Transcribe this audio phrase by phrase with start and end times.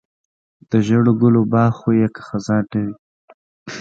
[0.69, 2.93] د ژړو ګلو باغ خو یې که خزان نه وي.